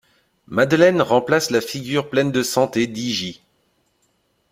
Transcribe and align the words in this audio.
Madeleine 0.47 0.99
remplace 1.03 1.51
la 1.51 1.61
figure 1.61 2.09
pleine 2.09 2.31
de 2.31 2.41
santé 2.41 2.87
d'Hygie. 2.87 3.43